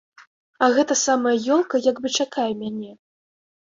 [0.63, 2.91] А гэта самая ёлка як бы чакае мяне.